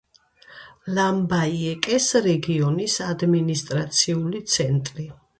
[0.99, 5.07] ლამბაიეკეს რეგიონის ადმინისტრაციული ცენტრი.